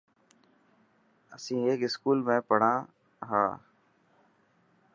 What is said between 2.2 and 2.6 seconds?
۾